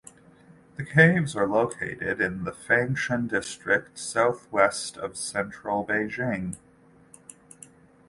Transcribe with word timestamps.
The 0.77 0.83
caves 0.83 1.35
are 1.35 1.47
located 1.47 2.19
in 2.19 2.43
Fangshan 2.43 3.29
District, 3.29 3.99
southwest 3.99 4.97
of 4.97 5.15
central 5.15 5.85
Beijing. 5.85 6.55